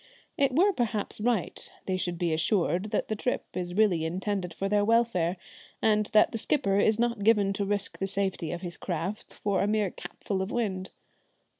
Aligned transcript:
It 0.35 0.55
were 0.55 0.73
perhaps 0.73 1.21
right 1.21 1.69
they 1.85 1.95
should 1.95 2.17
be 2.17 2.33
assured 2.33 2.85
that 2.85 3.07
the 3.07 3.15
trip 3.15 3.45
is 3.53 3.75
really 3.75 4.03
intended 4.03 4.51
for 4.51 4.67
their 4.67 4.83
welfare, 4.83 5.37
and 5.79 6.07
that 6.07 6.31
the 6.31 6.39
skipper 6.39 6.79
is 6.79 6.97
not 6.97 7.23
given 7.23 7.53
to 7.53 7.65
risk 7.65 7.99
the 7.99 8.07
safety 8.07 8.51
of 8.51 8.61
his 8.63 8.77
craft 8.77 9.35
for 9.35 9.61
a 9.61 9.67
mere 9.67 9.91
capful 9.91 10.41
of 10.41 10.49
wind. 10.51 10.89